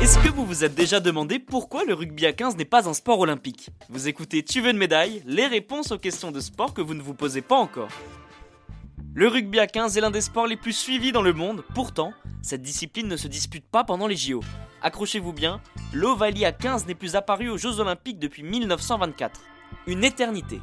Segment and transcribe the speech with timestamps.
[0.00, 2.92] Est-ce que vous vous êtes déjà demandé pourquoi le rugby à 15 n'est pas un
[2.92, 6.82] sport olympique Vous écoutez Tu veux une médaille Les réponses aux questions de sport que
[6.82, 7.88] vous ne vous posez pas encore.
[9.14, 12.12] Le rugby à 15 est l'un des sports les plus suivis dans le monde, pourtant,
[12.42, 14.40] cette discipline ne se dispute pas pendant les JO.
[14.82, 15.62] Accrochez-vous bien,
[15.94, 19.40] l'Ovalie à 15 n'est plus apparu aux Jeux Olympiques depuis 1924.
[19.86, 20.60] Une éternité.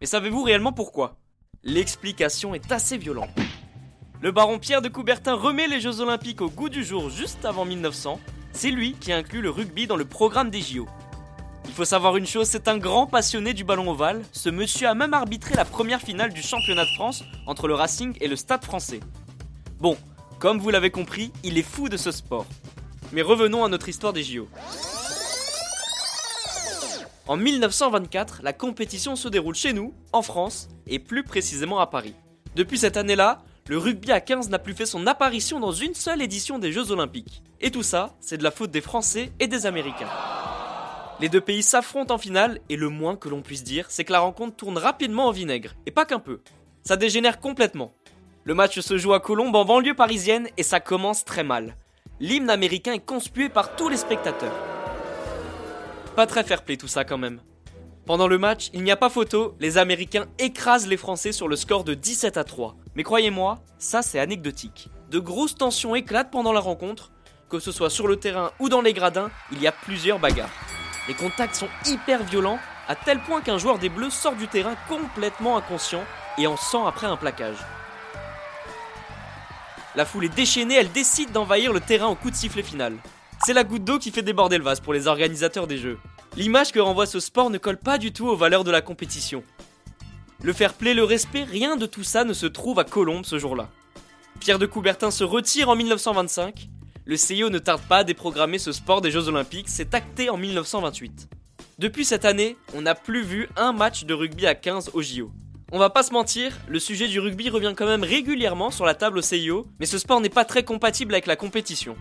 [0.00, 1.16] Mais savez-vous réellement pourquoi?
[1.64, 3.30] L'explication est assez violente.
[4.20, 7.64] Le baron Pierre de Coubertin remet les Jeux Olympiques au goût du jour juste avant
[7.64, 8.20] 1900.
[8.52, 10.86] C'est lui qui inclut le rugby dans le programme des JO.
[11.66, 14.22] Il faut savoir une chose, c'est un grand passionné du ballon ovale.
[14.30, 18.16] Ce monsieur a même arbitré la première finale du championnat de France entre le Racing
[18.20, 19.00] et le Stade français.
[19.80, 19.96] Bon,
[20.38, 22.46] comme vous l'avez compris, il est fou de ce sport.
[23.12, 24.48] Mais revenons à notre histoire des JO.
[27.28, 32.14] En 1924, la compétition se déroule chez nous, en France, et plus précisément à Paris.
[32.56, 36.22] Depuis cette année-là, le rugby à 15 n'a plus fait son apparition dans une seule
[36.22, 37.42] édition des Jeux Olympiques.
[37.60, 40.08] Et tout ça, c'est de la faute des Français et des Américains.
[41.20, 44.12] Les deux pays s'affrontent en finale et le moins que l'on puisse dire, c'est que
[44.12, 46.40] la rencontre tourne rapidement au vinaigre, et pas qu'un peu.
[46.82, 47.92] Ça dégénère complètement.
[48.44, 51.76] Le match se joue à Colombes en banlieue parisienne et ça commence très mal.
[52.20, 54.77] L'hymne américain est conspué par tous les spectateurs.
[56.18, 57.40] Pas très fair play tout ça quand même.
[58.04, 61.54] Pendant le match, il n'y a pas photo, les Américains écrasent les Français sur le
[61.54, 62.74] score de 17 à 3.
[62.96, 64.88] Mais croyez-moi, ça c'est anecdotique.
[65.12, 67.12] De grosses tensions éclatent pendant la rencontre,
[67.48, 70.50] que ce soit sur le terrain ou dans les gradins, il y a plusieurs bagarres.
[71.06, 72.58] Les contacts sont hyper violents,
[72.88, 76.02] à tel point qu'un joueur des Bleus sort du terrain complètement inconscient
[76.36, 77.64] et en sang après un plaquage.
[79.94, 82.96] La foule est déchaînée, elle décide d'envahir le terrain au coup de sifflet final.
[83.48, 85.96] C'est la goutte d'eau qui fait déborder le vase pour les organisateurs des jeux.
[86.36, 89.42] L'image que renvoie ce sport ne colle pas du tout aux valeurs de la compétition.
[90.42, 93.38] Le fair play, le respect, rien de tout ça ne se trouve à Colombes ce
[93.38, 93.70] jour-là.
[94.38, 96.68] Pierre de Coubertin se retire en 1925
[97.06, 100.36] le CIO ne tarde pas à déprogrammer ce sport des Jeux Olympiques, c'est acté en
[100.36, 101.30] 1928.
[101.78, 105.32] Depuis cette année, on n'a plus vu un match de rugby à 15 au JO.
[105.72, 108.94] On va pas se mentir, le sujet du rugby revient quand même régulièrement sur la
[108.94, 111.96] table au CIO, mais ce sport n'est pas très compatible avec la compétition.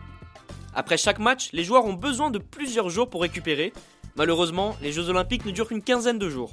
[0.78, 3.74] Après chaque match, les joueurs ont besoin de plusieurs jours pour récupérer.
[4.16, 6.52] Malheureusement, les Jeux Olympiques ne durent qu'une quinzaine de jours.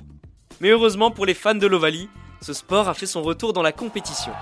[0.63, 2.09] Mais heureusement pour les fans de l'Ovalie,
[2.41, 4.33] ce sport a fait son retour dans la compétition.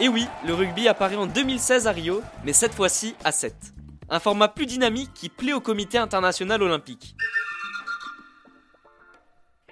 [0.00, 3.54] Et oui, le rugby apparaît en 2016 à Rio, mais cette fois-ci à 7.
[4.08, 7.14] Un format plus dynamique qui plaît au comité international olympique.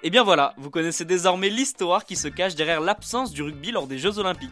[0.03, 3.87] Et bien voilà, vous connaissez désormais l'histoire qui se cache derrière l'absence du rugby lors
[3.87, 4.51] des Jeux Olympiques.